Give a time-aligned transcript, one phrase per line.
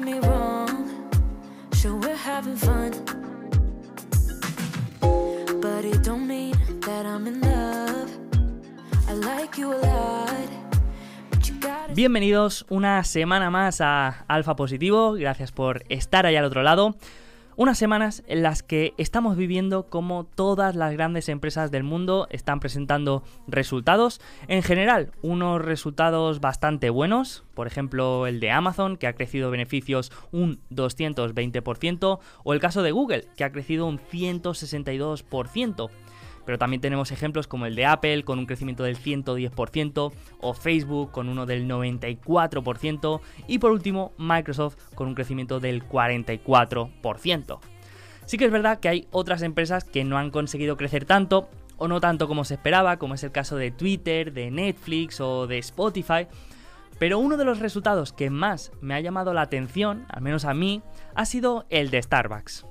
[0.00, 0.20] me
[2.56, 2.90] fun.
[11.94, 16.94] Bienvenidos una semana más a Alfa Positivo, gracias por estar ahí al otro lado.
[17.58, 22.60] Unas semanas en las que estamos viviendo como todas las grandes empresas del mundo están
[22.60, 24.20] presentando resultados.
[24.46, 27.42] En general, unos resultados bastante buenos.
[27.54, 32.92] Por ejemplo, el de Amazon, que ha crecido beneficios un 220%, o el caso de
[32.92, 35.90] Google, que ha crecido un 162%.
[36.48, 41.10] Pero también tenemos ejemplos como el de Apple con un crecimiento del 110% o Facebook
[41.10, 47.58] con uno del 94% y por último Microsoft con un crecimiento del 44%.
[48.24, 51.86] Sí que es verdad que hay otras empresas que no han conseguido crecer tanto o
[51.86, 55.58] no tanto como se esperaba, como es el caso de Twitter, de Netflix o de
[55.58, 56.28] Spotify.
[56.98, 60.54] Pero uno de los resultados que más me ha llamado la atención, al menos a
[60.54, 60.80] mí,
[61.14, 62.64] ha sido el de Starbucks.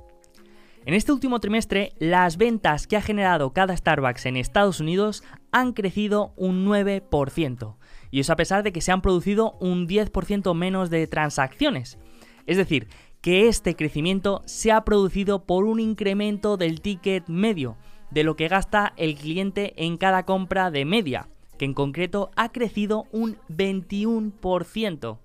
[0.88, 5.22] En este último trimestre, las ventas que ha generado cada Starbucks en Estados Unidos
[5.52, 7.76] han crecido un 9%,
[8.10, 11.98] y eso a pesar de que se han producido un 10% menos de transacciones.
[12.46, 12.88] Es decir,
[13.20, 17.76] que este crecimiento se ha producido por un incremento del ticket medio,
[18.10, 22.50] de lo que gasta el cliente en cada compra de media, que en concreto ha
[22.50, 25.18] crecido un 21%.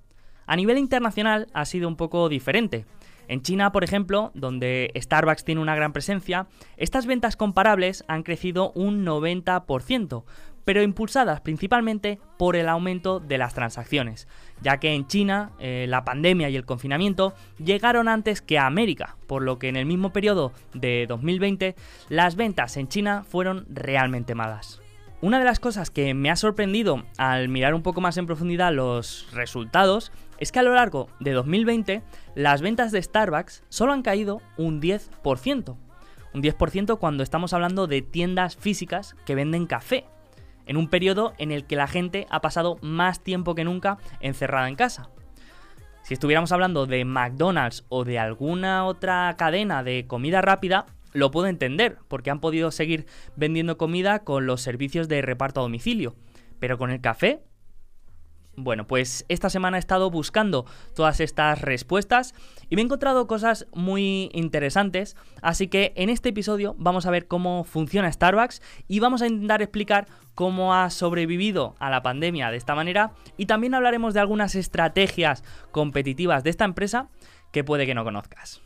[0.46, 2.86] A nivel internacional ha sido un poco diferente.
[3.34, 6.46] En China, por ejemplo, donde Starbucks tiene una gran presencia,
[6.78, 10.24] estas ventas comparables han crecido un 90%,
[10.66, 14.28] pero impulsadas principalmente por el aumento de las transacciones,
[14.62, 19.18] ya que en China eh, la pandemia y el confinamiento llegaron antes que a América,
[19.26, 21.74] por lo que en el mismo periodo de 2020
[22.10, 24.80] las ventas en China fueron realmente malas.
[25.24, 28.74] Una de las cosas que me ha sorprendido al mirar un poco más en profundidad
[28.74, 30.12] los resultados
[30.44, 32.04] es que a lo largo de 2020
[32.36, 35.78] las ventas de Starbucks solo han caído un 10%.
[36.34, 40.06] Un 10% cuando estamos hablando de tiendas físicas que venden café,
[40.66, 44.68] en un periodo en el que la gente ha pasado más tiempo que nunca encerrada
[44.68, 45.10] en casa.
[46.02, 51.48] Si estuviéramos hablando de McDonald's o de alguna otra cadena de comida rápida, lo puedo
[51.48, 53.06] entender, porque han podido seguir
[53.38, 56.16] vendiendo comida con los servicios de reparto a domicilio.
[56.60, 57.44] Pero con el café,
[58.56, 60.66] bueno, pues esta semana he estado buscando
[60.96, 62.34] todas estas respuestas
[62.70, 67.28] y me he encontrado cosas muy interesantes, así que en este episodio vamos a ver
[67.28, 72.58] cómo funciona Starbucks y vamos a intentar explicar cómo ha sobrevivido a la pandemia de
[72.58, 77.10] esta manera y también hablaremos de algunas estrategias competitivas de esta empresa
[77.52, 78.62] que puede que no conozcas.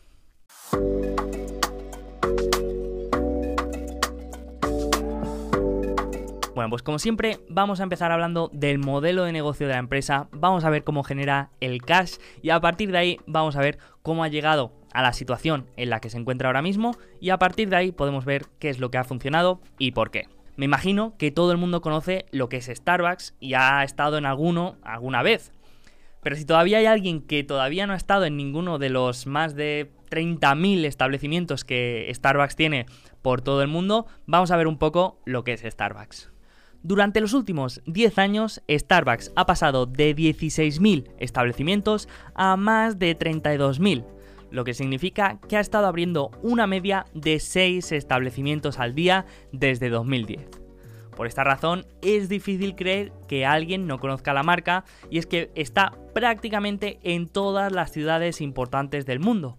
[6.57, 10.28] Bueno, pues como siempre vamos a empezar hablando del modelo de negocio de la empresa,
[10.31, 13.78] vamos a ver cómo genera el cash y a partir de ahí vamos a ver
[14.01, 17.38] cómo ha llegado a la situación en la que se encuentra ahora mismo y a
[17.38, 20.29] partir de ahí podemos ver qué es lo que ha funcionado y por qué.
[20.56, 24.25] Me imagino que todo el mundo conoce lo que es Starbucks y ha estado en
[24.25, 25.51] alguno alguna vez.
[26.24, 29.53] Pero si todavía hay alguien que todavía no ha estado en ninguno de los más
[29.53, 32.88] de 30.000 establecimientos que Starbucks tiene
[33.22, 36.31] por todo el mundo, vamos a ver un poco lo que es Starbucks.
[36.83, 44.05] Durante los últimos 10 años, Starbucks ha pasado de 16.000 establecimientos a más de 32.000,
[44.51, 49.89] lo que significa que ha estado abriendo una media de 6 establecimientos al día desde
[49.89, 50.47] 2010.
[51.15, 55.49] Por esta razón es difícil creer que alguien no conozca la marca y es que
[55.55, 59.57] está prácticamente en todas las ciudades importantes del mundo.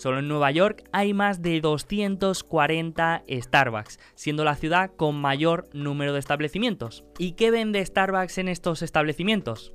[0.00, 6.14] Solo en Nueva York hay más de 240 Starbucks, siendo la ciudad con mayor número
[6.14, 7.04] de establecimientos.
[7.18, 9.74] ¿Y qué vende Starbucks en estos establecimientos?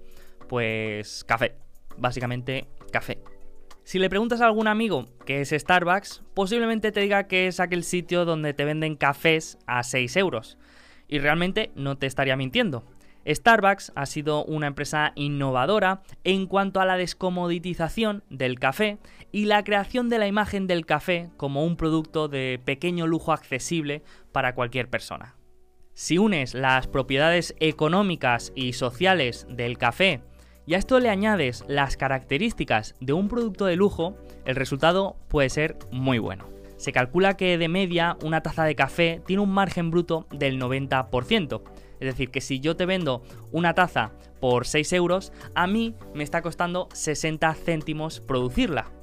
[0.49, 1.53] Pues café,
[1.99, 3.19] básicamente café.
[3.83, 7.83] Si le preguntas a algún amigo qué es Starbucks, posiblemente te diga que es aquel
[7.83, 10.57] sitio donde te venden cafés a 6 euros.
[11.07, 12.83] Y realmente no te estaría mintiendo.
[13.27, 18.99] Starbucks ha sido una empresa innovadora en cuanto a la descomoditización del café
[19.35, 24.01] y la creación de la imagen del café como un producto de pequeño lujo accesible
[24.31, 25.35] para cualquier persona.
[25.93, 30.21] Si unes las propiedades económicas y sociales del café
[30.65, 34.15] y a esto le añades las características de un producto de lujo,
[34.45, 36.47] el resultado puede ser muy bueno.
[36.77, 41.61] Se calcula que de media una taza de café tiene un margen bruto del 90%,
[41.99, 43.21] es decir, que si yo te vendo
[43.51, 48.93] una taza por 6 euros, a mí me está costando 60 céntimos producirla.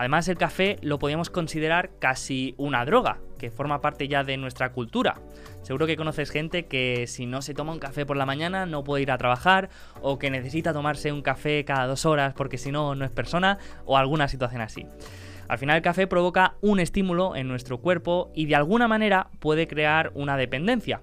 [0.00, 4.72] Además, el café lo podríamos considerar casi una droga, que forma parte ya de nuestra
[4.72, 5.20] cultura.
[5.60, 8.82] Seguro que conoces gente que si no se toma un café por la mañana no
[8.82, 9.68] puede ir a trabajar
[10.00, 13.58] o que necesita tomarse un café cada dos horas porque si no no es persona
[13.84, 14.86] o alguna situación así.
[15.48, 19.68] Al final el café provoca un estímulo en nuestro cuerpo y de alguna manera puede
[19.68, 21.02] crear una dependencia.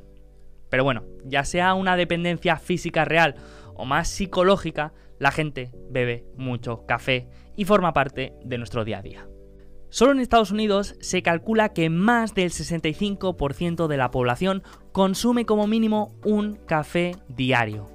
[0.71, 3.35] Pero bueno, ya sea una dependencia física real
[3.75, 7.27] o más psicológica, la gente bebe mucho café
[7.57, 9.27] y forma parte de nuestro día a día.
[9.89, 15.67] Solo en Estados Unidos se calcula que más del 65% de la población consume como
[15.67, 17.89] mínimo un café diario.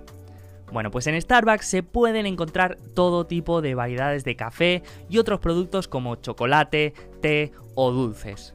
[0.73, 5.38] Bueno, pues en Starbucks se pueden encontrar todo tipo de variedades de café y otros
[5.41, 8.55] productos como chocolate, té o dulces.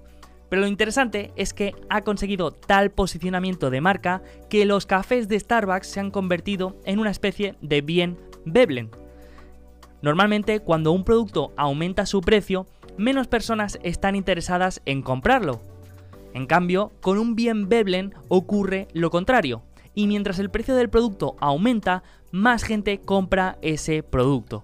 [0.49, 5.39] Pero lo interesante es que ha conseguido tal posicionamiento de marca que los cafés de
[5.39, 8.89] Starbucks se han convertido en una especie de bien Veblen.
[10.01, 12.67] Normalmente cuando un producto aumenta su precio,
[12.97, 15.61] menos personas están interesadas en comprarlo.
[16.33, 19.63] En cambio, con un bien Veblen ocurre lo contrario,
[19.95, 24.63] y mientras el precio del producto aumenta, más gente compra ese producto.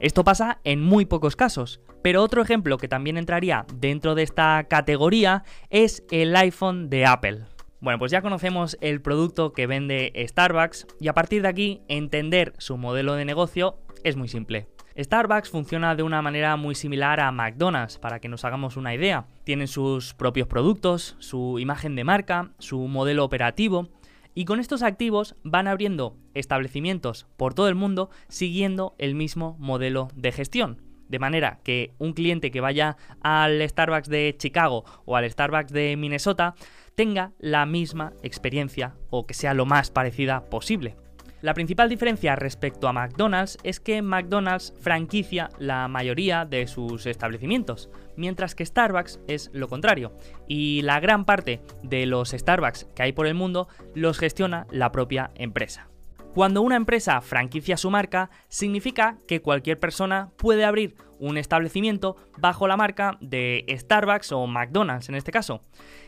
[0.00, 4.64] Esto pasa en muy pocos casos, pero otro ejemplo que también entraría dentro de esta
[4.68, 7.44] categoría es el iPhone de Apple.
[7.80, 12.52] Bueno, pues ya conocemos el producto que vende Starbucks y a partir de aquí entender
[12.58, 14.68] su modelo de negocio es muy simple.
[14.98, 19.26] Starbucks funciona de una manera muy similar a McDonald's, para que nos hagamos una idea.
[19.44, 23.88] Tienen sus propios productos, su imagen de marca, su modelo operativo,
[24.34, 30.08] y con estos activos van abriendo establecimientos por todo el mundo siguiendo el mismo modelo
[30.14, 30.82] de gestión.
[31.08, 35.96] De manera que un cliente que vaya al Starbucks de Chicago o al Starbucks de
[35.96, 36.54] Minnesota
[36.94, 40.96] tenga la misma experiencia o que sea lo más parecida posible.
[41.42, 47.88] La principal diferencia respecto a McDonald's es que McDonald's franquicia la mayoría de sus establecimientos,
[48.14, 50.12] mientras que Starbucks es lo contrario,
[50.48, 54.92] y la gran parte de los Starbucks que hay por el mundo los gestiona la
[54.92, 55.88] propia empresa.
[56.34, 62.68] Cuando una empresa franquicia su marca, significa que cualquier persona puede abrir un establecimiento bajo
[62.68, 65.62] la marca de Starbucks o McDonald's en este caso.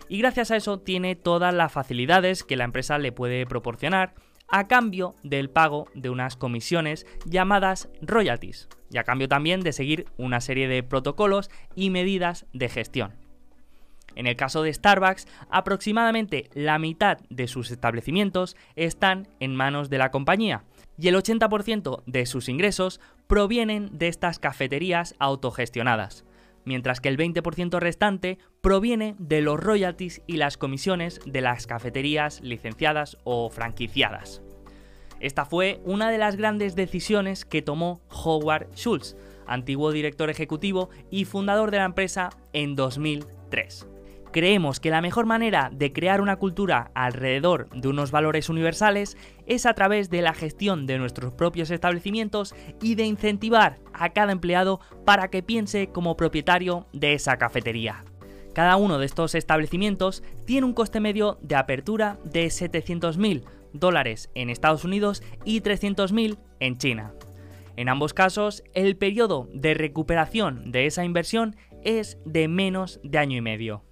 [0.09, 4.15] Y gracias a eso tiene todas las facilidades que la empresa le puede proporcionar
[4.53, 10.07] a cambio del pago de unas comisiones llamadas royalties, y a cambio también de seguir
[10.19, 13.15] una serie de protocolos y medidas de gestión.
[14.15, 19.97] En el caso de Starbucks, aproximadamente la mitad de sus establecimientos están en manos de
[19.99, 20.65] la compañía
[20.99, 26.27] y el 80% de sus ingresos provienen de estas cafeterías autogestionadas,
[26.65, 32.41] mientras que el 20% restante proviene de los royalties y las comisiones de las cafeterías
[32.41, 34.43] licenciadas o franquiciadas.
[35.21, 39.17] Esta fue una de las grandes decisiones que tomó Howard Schultz,
[39.47, 43.92] antiguo director ejecutivo y fundador de la empresa en 2003.
[44.33, 49.67] Creemos que la mejor manera de crear una cultura alrededor de unos valores universales es
[49.67, 54.81] a través de la gestión de nuestros propios establecimientos y de incentivar a cada empleado
[55.05, 58.05] para que piense como propietario de esa cafetería.
[58.55, 63.45] Cada uno de estos establecimientos tiene un coste medio de apertura de 700.000
[63.75, 67.13] dólares en Estados Unidos y 300.000 en China.
[67.77, 73.37] En ambos casos, el periodo de recuperación de esa inversión es de menos de año
[73.37, 73.83] y medio.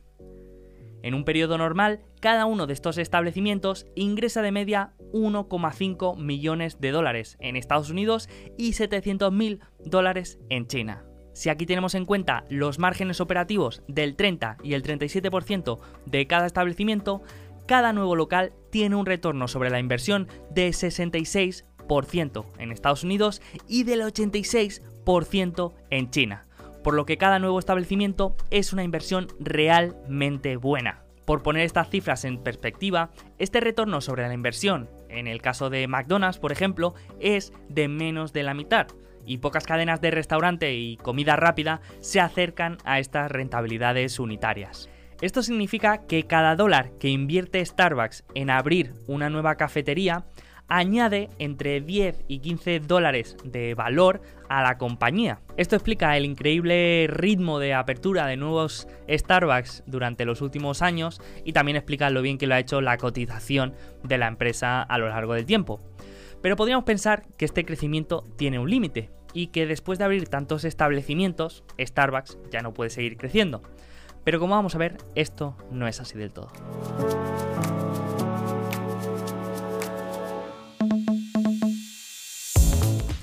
[1.03, 6.91] En un periodo normal, cada uno de estos establecimientos ingresa de media 1,5 millones de
[6.91, 8.29] dólares en Estados Unidos
[8.59, 11.05] y 700 mil dólares en China.
[11.33, 16.47] Si aquí tenemos en cuenta los márgenes operativos del 30 y el 37% de cada
[16.47, 17.23] establecimiento,
[17.67, 23.85] cada nuevo local tiene un retorno sobre la inversión de 66% en Estados Unidos y
[23.85, 26.50] del 86% en China
[26.83, 31.05] por lo que cada nuevo establecimiento es una inversión realmente buena.
[31.25, 35.87] Por poner estas cifras en perspectiva, este retorno sobre la inversión, en el caso de
[35.87, 38.89] McDonald's por ejemplo, es de menos de la mitad,
[39.27, 44.89] y pocas cadenas de restaurante y comida rápida se acercan a estas rentabilidades unitarias.
[45.21, 50.25] Esto significa que cada dólar que invierte Starbucks en abrir una nueva cafetería
[50.71, 55.41] añade entre 10 y 15 dólares de valor a la compañía.
[55.57, 61.53] Esto explica el increíble ritmo de apertura de nuevos Starbucks durante los últimos años y
[61.53, 63.75] también explica lo bien que lo ha hecho la cotización
[64.05, 65.81] de la empresa a lo largo del tiempo.
[66.41, 70.65] Pero podríamos pensar que este crecimiento tiene un límite y que después de abrir tantos
[70.65, 73.63] establecimientos, Starbucks ya no puede seguir creciendo.
[74.25, 76.51] Pero como vamos a ver, esto no es así del todo.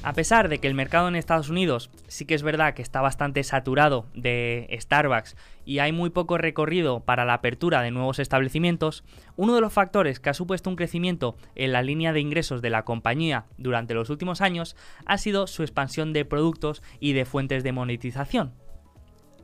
[0.07, 3.01] A pesar de que el mercado en Estados Unidos sí que es verdad que está
[3.01, 5.35] bastante saturado de Starbucks
[5.65, 9.03] y hay muy poco recorrido para la apertura de nuevos establecimientos,
[9.35, 12.69] uno de los factores que ha supuesto un crecimiento en la línea de ingresos de
[12.69, 17.65] la compañía durante los últimos años ha sido su expansión de productos y de fuentes
[17.65, 18.53] de monetización.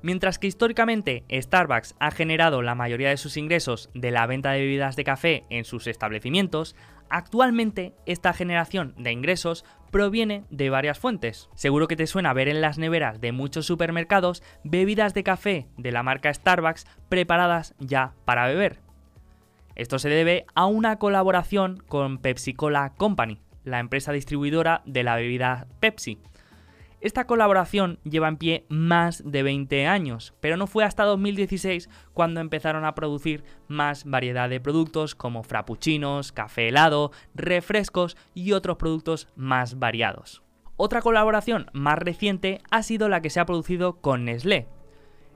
[0.01, 4.59] Mientras que históricamente Starbucks ha generado la mayoría de sus ingresos de la venta de
[4.59, 6.75] bebidas de café en sus establecimientos,
[7.13, 11.47] actualmente esta generación de ingresos proviene de varias fuentes.
[11.53, 15.91] Seguro que te suena ver en las neveras de muchos supermercados bebidas de café de
[15.91, 18.79] la marca Starbucks preparadas ya para beber.
[19.75, 25.15] Esto se debe a una colaboración con Pepsi Cola Company, la empresa distribuidora de la
[25.15, 26.19] bebida Pepsi.
[27.03, 32.39] Esta colaboración lleva en pie más de 20 años, pero no fue hasta 2016 cuando
[32.39, 39.27] empezaron a producir más variedad de productos como frappuccinos, café helado, refrescos y otros productos
[39.35, 40.43] más variados.
[40.77, 44.69] Otra colaboración más reciente ha sido la que se ha producido con Nestlé,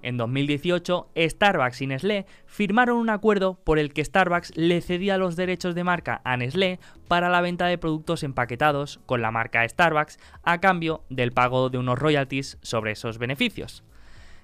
[0.02, 5.36] en 2018, Starbucks y Nestlé firmaron un acuerdo por el que Starbucks le cedía los
[5.36, 10.20] derechos de marca a Nestlé para la venta de productos empaquetados con la marca Starbucks
[10.44, 13.84] a cambio del pago de unos royalties sobre esos beneficios.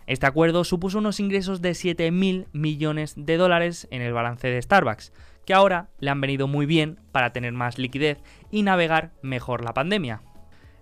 [0.06, 5.14] Este acuerdo supuso unos ingresos de 7.000 millones de dólares en el balance de Starbucks,
[5.46, 9.74] que ahora le han venido muy bien para tener más liquidez y navegar mejor la
[9.74, 10.22] pandemia.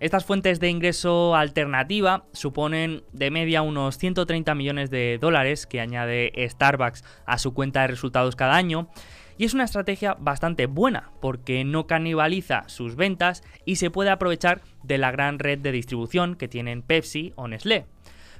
[0.02, 6.34] Estas fuentes de ingreso alternativa suponen de media unos 130 millones de dólares que añade
[6.50, 8.90] Starbucks a su cuenta de resultados cada año.
[9.38, 14.62] Y es una estrategia bastante buena porque no canibaliza sus ventas y se puede aprovechar
[14.82, 17.86] de la gran red de distribución que tienen Pepsi o Nestlé.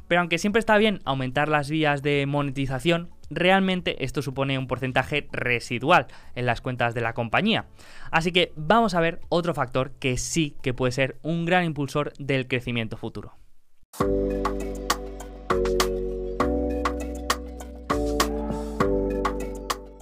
[0.08, 5.28] Pero aunque siempre está bien aumentar las vías de monetización, realmente esto supone un porcentaje
[5.32, 7.66] residual en las cuentas de la compañía.
[8.12, 12.14] Así que vamos a ver otro factor que sí que puede ser un gran impulsor
[12.20, 13.34] del crecimiento futuro.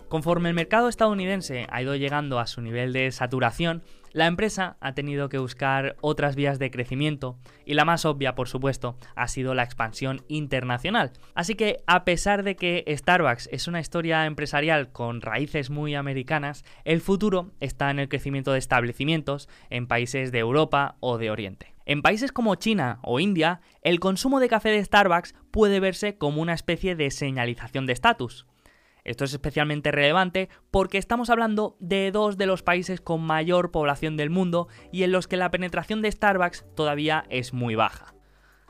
[0.09, 4.93] Conforme el mercado estadounidense ha ido llegando a su nivel de saturación, la empresa ha
[4.93, 9.53] tenido que buscar otras vías de crecimiento y la más obvia, por supuesto, ha sido
[9.53, 11.11] la expansión internacional.
[11.35, 16.63] Así que, a pesar de que Starbucks es una historia empresarial con raíces muy americanas,
[16.85, 21.73] el futuro está en el crecimiento de establecimientos en países de Europa o de Oriente.
[21.85, 26.41] En países como China o India, el consumo de café de Starbucks puede verse como
[26.41, 28.45] una especie de señalización de estatus.
[29.09, 34.17] Esto es especialmente relevante porque estamos hablando de dos de los países con mayor población
[34.17, 38.13] del mundo y en los que la penetración de Starbucks todavía es muy baja.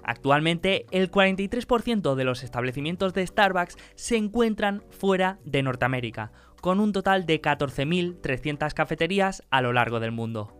[0.01, 6.31] Actualmente, el 43% de los establecimientos de Starbucks se encuentran fuera de Norteamérica,
[6.61, 10.58] con un total de 14.300 cafeterías a lo largo del mundo.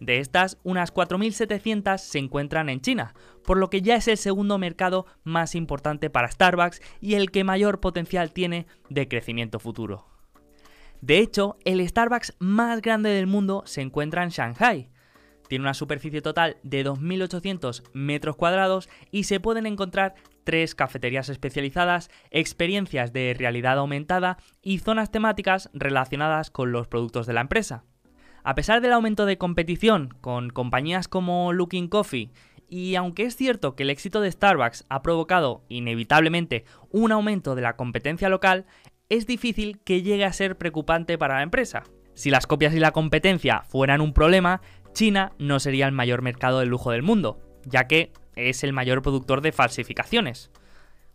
[0.00, 4.58] De estas, unas 4.700 se encuentran en China, por lo que ya es el segundo
[4.58, 10.06] mercado más importante para Starbucks y el que mayor potencial tiene de crecimiento futuro.
[11.00, 14.90] De hecho, el Starbucks más grande del mundo se encuentra en Shanghai.
[15.48, 22.10] Tiene una superficie total de 2.800 metros cuadrados y se pueden encontrar tres cafeterías especializadas,
[22.30, 27.84] experiencias de realidad aumentada y zonas temáticas relacionadas con los productos de la empresa.
[28.46, 32.30] A pesar del aumento de competición con compañías como Looking Coffee,
[32.68, 37.62] y aunque es cierto que el éxito de Starbucks ha provocado inevitablemente un aumento de
[37.62, 38.64] la competencia local,
[39.08, 41.82] es difícil que llegue a ser preocupante para la empresa.
[42.14, 44.60] Si las copias y la competencia fueran un problema,
[44.92, 49.02] China no sería el mayor mercado de lujo del mundo, ya que es el mayor
[49.02, 50.52] productor de falsificaciones.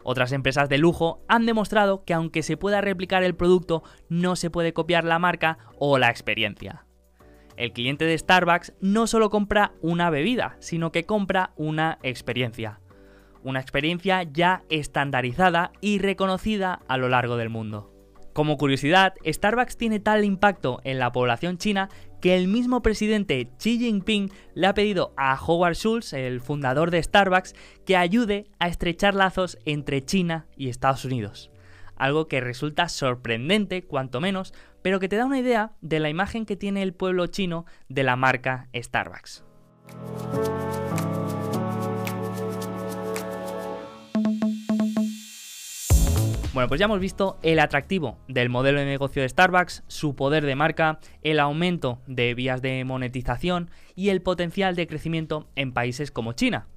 [0.03, 4.49] Otras empresas de lujo han demostrado que aunque se pueda replicar el producto, no se
[4.49, 6.83] puede copiar la marca o la experiencia.
[7.61, 12.79] El cliente de Starbucks no solo compra una bebida, sino que compra una experiencia.
[13.43, 17.93] Una experiencia ya estandarizada y reconocida a lo largo del mundo.
[18.33, 21.89] Como curiosidad, Starbucks tiene tal impacto en la población china
[22.19, 27.03] que el mismo presidente Xi Jinping le ha pedido a Howard Schultz, el fundador de
[27.03, 27.53] Starbucks,
[27.85, 31.51] que ayude a estrechar lazos entre China y Estados Unidos.
[31.95, 36.45] Algo que resulta sorprendente, cuanto menos, pero que te da una idea de la imagen
[36.45, 39.43] que tiene el pueblo chino de la marca Starbucks.
[46.53, 50.45] Bueno, pues ya hemos visto el atractivo del modelo de negocio de Starbucks, su poder
[50.45, 56.11] de marca, el aumento de vías de monetización y el potencial de crecimiento en países
[56.11, 56.67] como China.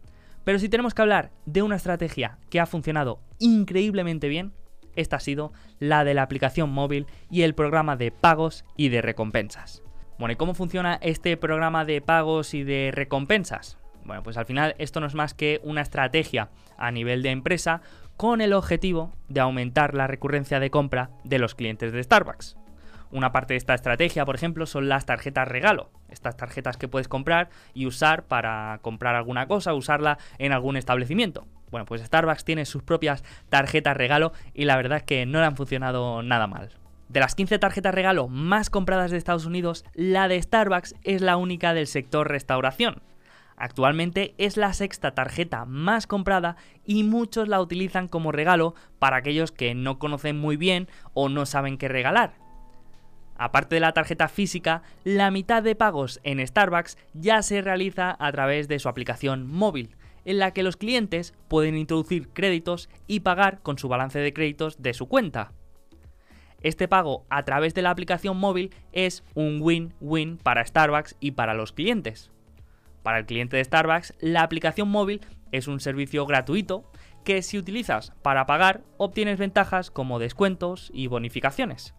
[0.45, 4.53] Pero si tenemos que hablar de una estrategia que ha funcionado increíblemente bien,
[4.97, 9.03] esta ha sido la de la aplicación móvil y el programa de pagos y de
[9.03, 9.83] recompensas.
[10.19, 13.79] Bueno, ¿y cómo funciona este programa de pagos y de recompensas?
[14.05, 17.81] Bueno, pues al final esto no es más que una estrategia a nivel de empresa
[18.17, 22.57] con el objetivo de aumentar la recurrencia de compra de los clientes de Starbucks.
[23.11, 25.91] Una parte de esta estrategia, por ejemplo, son las tarjetas regalo.
[26.09, 31.47] Estas tarjetas que puedes comprar y usar para comprar alguna cosa, usarla en algún establecimiento.
[31.71, 35.47] Bueno, pues Starbucks tiene sus propias tarjetas regalo y la verdad es que no le
[35.47, 36.71] han funcionado nada mal.
[37.09, 41.37] De las 15 tarjetas regalo más compradas de Estados Unidos, la de Starbucks es la
[41.37, 43.03] única del sector restauración.
[43.57, 49.53] Actualmente es la sexta tarjeta más comprada y muchos la utilizan como regalo para aquellos
[49.53, 52.35] que no conocen muy bien o no saben qué regalar.
[53.37, 58.33] Aparte de la tarjeta física, la mitad de pagos en Starbucks ya se realiza a
[58.33, 63.61] través de su aplicación móvil, en la que los clientes pueden introducir créditos y pagar
[63.63, 65.53] con su balance de créditos de su cuenta.
[66.61, 71.53] Este pago a través de la aplicación móvil es un win-win para Starbucks y para
[71.53, 72.31] los clientes.
[73.03, 75.21] Para el cliente de Starbucks, la aplicación móvil
[75.53, 76.91] es un servicio gratuito
[77.23, 81.95] que si utilizas para pagar obtienes ventajas como descuentos y bonificaciones.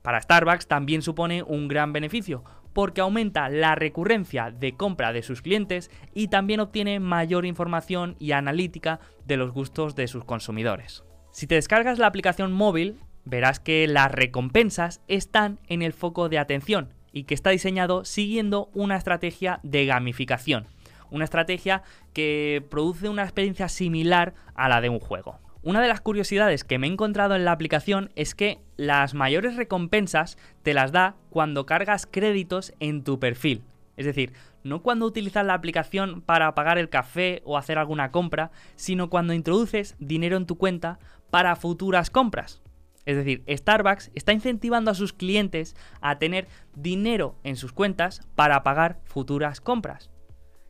[0.00, 2.42] Para Starbucks también supone un gran beneficio,
[2.76, 8.32] porque aumenta la recurrencia de compra de sus clientes y también obtiene mayor información y
[8.32, 11.02] analítica de los gustos de sus consumidores.
[11.32, 16.38] Si te descargas la aplicación móvil, verás que las recompensas están en el foco de
[16.38, 20.66] atención y que está diseñado siguiendo una estrategia de gamificación,
[21.10, 25.38] una estrategia que produce una experiencia similar a la de un juego.
[25.66, 29.56] Una de las curiosidades que me he encontrado en la aplicación es que las mayores
[29.56, 33.64] recompensas te las da cuando cargas créditos en tu perfil.
[33.96, 34.32] Es decir,
[34.62, 39.32] no cuando utilizas la aplicación para pagar el café o hacer alguna compra, sino cuando
[39.32, 42.62] introduces dinero en tu cuenta para futuras compras.
[43.04, 46.46] Es decir, Starbucks está incentivando a sus clientes a tener
[46.76, 50.10] dinero en sus cuentas para pagar futuras compras.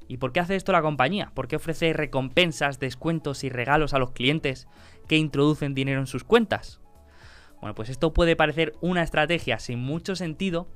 [0.08, 1.32] ¿Y por qué hace esto la compañía?
[1.34, 4.68] ¿Por qué ofrece recompensas, descuentos y regalos a los clientes
[5.08, 6.80] que introducen dinero en sus cuentas?
[7.60, 10.68] Bueno, pues esto puede parecer una estrategia sin mucho sentido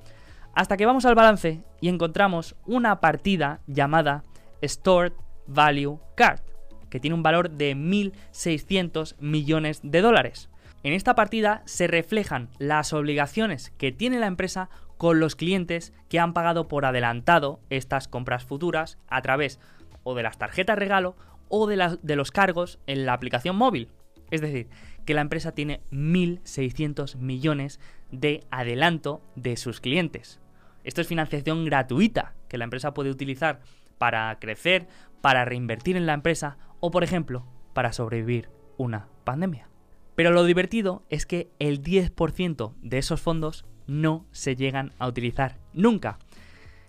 [0.54, 4.24] hasta que vamos al balance y encontramos una partida llamada
[4.62, 5.12] Stored
[5.46, 6.40] Value Card,
[6.88, 10.48] que tiene un valor de 1.600 millones de dólares.
[10.82, 16.18] En esta partida se reflejan las obligaciones que tiene la empresa con los clientes que
[16.18, 19.58] han pagado por adelantado estas compras futuras a través
[20.02, 21.16] o de las tarjetas regalo
[21.48, 23.88] o de, de los cargos en la aplicación móvil.
[24.30, 24.68] Es decir,
[25.06, 27.80] que la empresa tiene 1.600 millones
[28.12, 30.38] de adelanto de sus clientes.
[30.84, 33.60] Esto es financiación gratuita que la empresa puede utilizar
[33.96, 34.86] para crecer,
[35.22, 39.70] para reinvertir en la empresa o, por ejemplo, para sobrevivir una pandemia.
[40.14, 45.58] Pero lo divertido es que el 10% de esos fondos no se llegan a utilizar
[45.74, 46.18] nunca.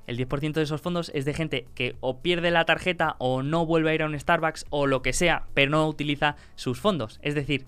[0.07, 3.65] El 10% de esos fondos es de gente que o pierde la tarjeta o no
[3.65, 7.19] vuelve a ir a un Starbucks o lo que sea, pero no utiliza sus fondos.
[7.21, 7.65] Es decir,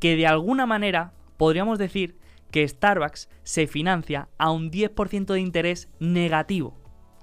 [0.00, 2.18] que de alguna manera podríamos decir
[2.50, 6.76] que Starbucks se financia a un 10% de interés negativo,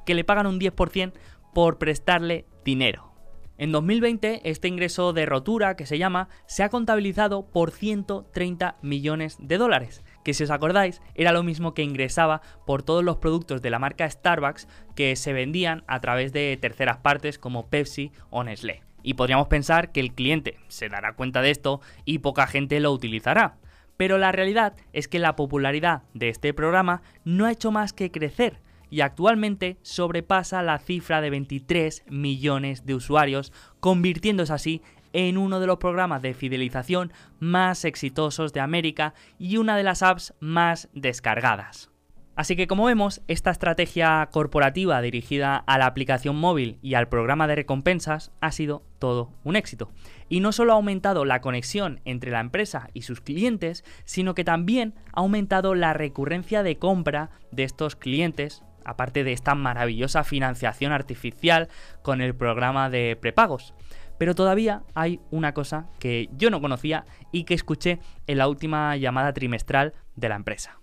[0.05, 1.13] que le pagan un 10%
[1.53, 3.11] por prestarle dinero.
[3.57, 9.37] En 2020, este ingreso de rotura, que se llama, se ha contabilizado por 130 millones
[9.39, 13.61] de dólares, que si os acordáis, era lo mismo que ingresaba por todos los productos
[13.61, 18.43] de la marca Starbucks que se vendían a través de terceras partes como Pepsi o
[18.43, 18.83] Nestlé.
[19.03, 22.91] Y podríamos pensar que el cliente se dará cuenta de esto y poca gente lo
[22.91, 23.57] utilizará.
[23.97, 28.11] Pero la realidad es que la popularidad de este programa no ha hecho más que
[28.11, 34.81] crecer y actualmente sobrepasa la cifra de 23 millones de usuarios, convirtiéndose así
[35.13, 40.03] en uno de los programas de fidelización más exitosos de América y una de las
[40.03, 41.91] apps más descargadas.
[42.33, 47.45] Así que como vemos, esta estrategia corporativa dirigida a la aplicación móvil y al programa
[47.45, 49.91] de recompensas ha sido todo un éxito.
[50.29, 54.45] Y no solo ha aumentado la conexión entre la empresa y sus clientes, sino que
[54.45, 60.91] también ha aumentado la recurrencia de compra de estos clientes aparte de esta maravillosa financiación
[60.91, 61.69] artificial
[62.01, 63.73] con el programa de prepagos.
[64.21, 68.95] Pero todavía hay una cosa que yo no conocía y que escuché en la última
[68.95, 70.79] llamada trimestral de la empresa.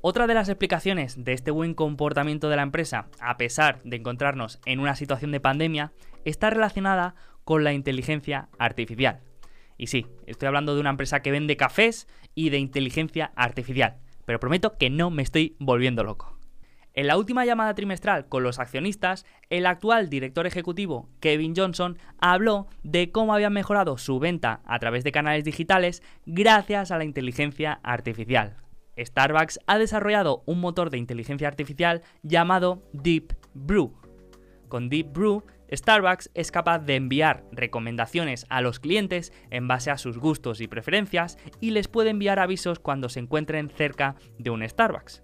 [0.00, 4.58] Otra de las explicaciones de este buen comportamiento de la empresa, a pesar de encontrarnos
[4.66, 5.92] en una situación de pandemia,
[6.24, 9.20] está relacionada con la inteligencia artificial.
[9.78, 14.40] Y sí, estoy hablando de una empresa que vende cafés y de inteligencia artificial, pero
[14.40, 16.33] prometo que no me estoy volviendo loco.
[16.94, 22.68] En la última llamada trimestral con los accionistas, el actual director ejecutivo Kevin Johnson habló
[22.84, 27.80] de cómo habían mejorado su venta a través de canales digitales gracias a la inteligencia
[27.82, 28.58] artificial.
[28.96, 33.92] Starbucks ha desarrollado un motor de inteligencia artificial llamado Deep Brew.
[34.68, 39.98] Con Deep Brew, Starbucks es capaz de enviar recomendaciones a los clientes en base a
[39.98, 44.68] sus gustos y preferencias y les puede enviar avisos cuando se encuentren cerca de un
[44.68, 45.23] Starbucks.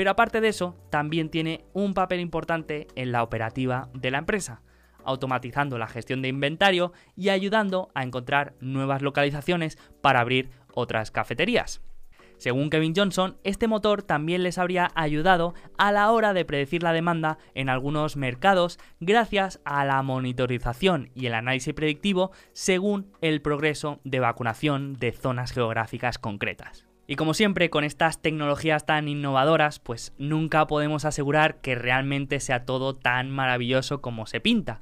[0.00, 4.62] Pero aparte de eso, también tiene un papel importante en la operativa de la empresa,
[5.04, 11.82] automatizando la gestión de inventario y ayudando a encontrar nuevas localizaciones para abrir otras cafeterías.
[12.38, 16.94] Según Kevin Johnson, este motor también les habría ayudado a la hora de predecir la
[16.94, 24.00] demanda en algunos mercados gracias a la monitorización y el análisis predictivo según el progreso
[24.04, 26.89] de vacunación de zonas geográficas concretas.
[27.10, 32.64] Y como siempre, con estas tecnologías tan innovadoras, pues nunca podemos asegurar que realmente sea
[32.64, 34.80] todo tan maravilloso como se pinta.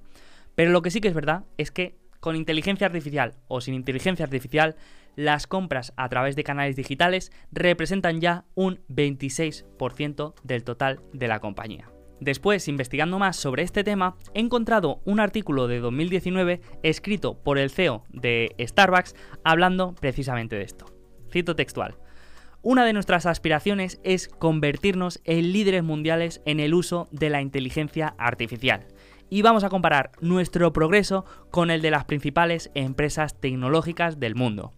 [0.55, 4.27] Pero lo que sí que es verdad es que con inteligencia artificial o sin inteligencia
[4.27, 4.77] artificial,
[5.17, 11.41] las compras a través de canales digitales representan ya un 26% del total de la
[11.41, 11.91] compañía.
[12.21, 17.71] Después, investigando más sobre este tema, he encontrado un artículo de 2019 escrito por el
[17.71, 19.15] CEO de Starbucks
[19.45, 20.85] hablando precisamente de esto.
[21.31, 21.97] Cito textual.
[22.71, 28.15] Una de nuestras aspiraciones es convertirnos en líderes mundiales en el uso de la inteligencia
[28.19, 28.85] artificial.
[29.31, 34.75] Y vamos a comparar nuestro progreso con el de las principales empresas tecnológicas del mundo.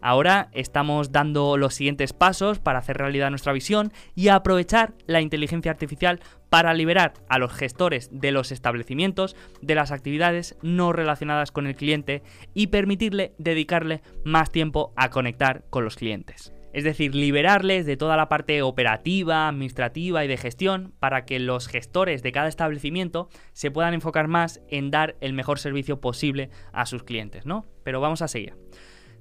[0.00, 5.70] Ahora estamos dando los siguientes pasos para hacer realidad nuestra visión y aprovechar la inteligencia
[5.70, 11.66] artificial para liberar a los gestores de los establecimientos de las actividades no relacionadas con
[11.66, 12.22] el cliente
[12.54, 18.18] y permitirle dedicarle más tiempo a conectar con los clientes es decir, liberarles de toda
[18.18, 23.70] la parte operativa, administrativa y de gestión para que los gestores de cada establecimiento se
[23.70, 27.64] puedan enfocar más en dar el mejor servicio posible a sus clientes, ¿no?
[27.82, 28.58] Pero vamos a seguir.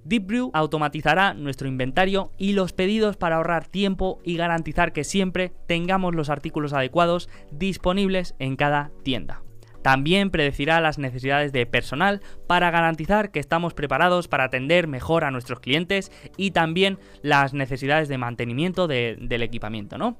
[0.03, 6.13] DeepBrew automatizará nuestro inventario y los pedidos para ahorrar tiempo y garantizar que siempre tengamos
[6.13, 9.44] los artículos adecuados disponibles en cada tienda.
[9.85, 15.29] También predecirá las necesidades de personal para garantizar que estamos preparados para atender mejor a
[15.29, 20.17] nuestros clientes y también las necesidades de mantenimiento del equipamiento, ¿no?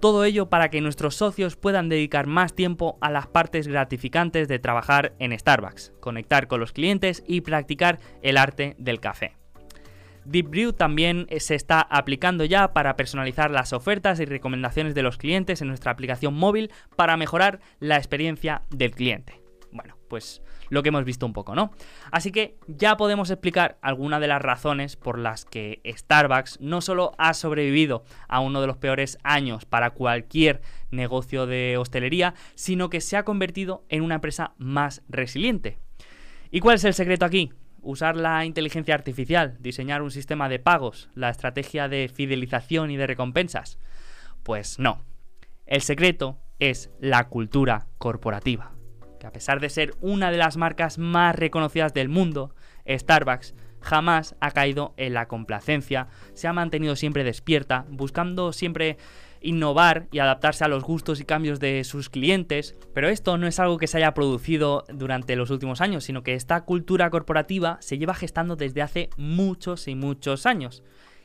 [0.00, 4.60] Todo ello para que nuestros socios puedan dedicar más tiempo a las partes gratificantes de
[4.60, 9.35] trabajar en Starbucks, conectar con los clientes y practicar el arte del café.
[10.26, 15.16] DeepBrew también eh, se está aplicando ya para personalizar las ofertas y recomendaciones de los
[15.18, 19.40] clientes en nuestra aplicación móvil para mejorar la experiencia del cliente.
[19.72, 21.70] Bueno, pues lo que hemos visto un poco, ¿no?
[22.10, 27.12] Así que ya podemos explicar algunas de las razones por las que Starbucks no solo
[27.18, 30.60] ha sobrevivido a uno de los peores años para cualquier
[30.90, 35.78] negocio de hostelería, sino que se ha convertido en una empresa más resiliente.
[36.50, 37.52] ¿Y cuál es el secreto aquí?
[37.86, 43.06] Usar la inteligencia artificial, diseñar un sistema de pagos, la estrategia de fidelización y de
[43.06, 43.78] recompensas?
[44.42, 45.04] Pues no.
[45.66, 48.72] El secreto es la cultura corporativa,
[49.20, 52.54] que a pesar de ser una de las marcas más reconocidas del mundo,
[52.88, 58.98] Starbucks jamás ha caído en la complacencia, se ha mantenido siempre despierta, buscando siempre
[59.46, 63.60] innovar y adaptarse a los gustos y cambios de sus clientes, pero esto no es
[63.60, 67.96] algo que se haya producido durante los últimos años, sino que esta cultura corporativa se
[67.96, 70.82] lleva gestando desde hace muchos y muchos años.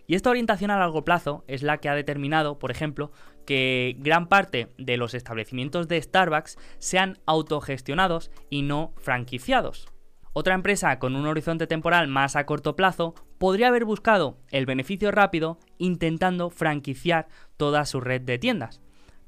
[0.07, 3.11] Y esta orientación a largo plazo es la que ha determinado, por ejemplo,
[3.45, 9.87] que gran parte de los establecimientos de Starbucks sean autogestionados y no franquiciados.
[10.33, 15.09] Otra empresa con un horizonte temporal más a corto plazo podría haber buscado el beneficio
[15.09, 17.27] rápido intentando franquiciar
[17.57, 18.81] toda su red de tiendas.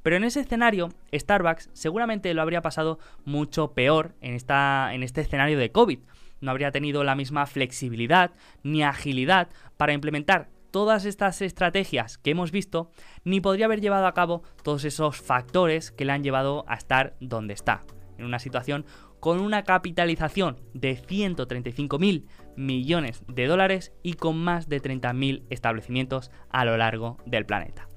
[0.03, 5.21] Pero en ese escenario, Starbucks seguramente lo habría pasado mucho peor en, esta, en este
[5.21, 5.97] escenario de COVID.
[6.41, 8.29] No habría tenido la misma flexibilidad
[8.61, 12.91] ni agilidad para implementar todas estas estrategias que hemos visto,
[13.23, 17.15] ni podría haber llevado a cabo todos esos factores que le han llevado a estar
[17.19, 17.83] donde está,
[18.19, 18.85] en una situación
[19.23, 22.25] con una capitalización de 135.000
[22.57, 27.87] millones de dólares y con más de 30.000 establecimientos a lo largo del planeta.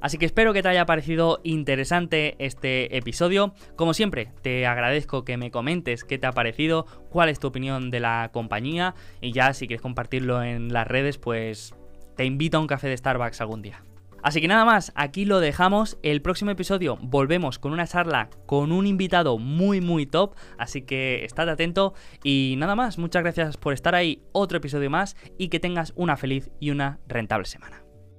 [0.00, 3.52] Así que espero que te haya parecido interesante este episodio.
[3.74, 7.90] Como siempre, te agradezco que me comentes qué te ha parecido, cuál es tu opinión
[7.90, 11.74] de la compañía y ya si quieres compartirlo en las redes, pues
[12.16, 13.85] te invito a un café de Starbucks algún día.
[14.26, 15.98] Así que nada más, aquí lo dejamos.
[16.02, 21.24] El próximo episodio volvemos con una charla con un invitado muy muy top, así que
[21.24, 25.60] estate atento y nada más, muchas gracias por estar ahí, otro episodio más y que
[25.60, 27.85] tengas una feliz y una rentable semana.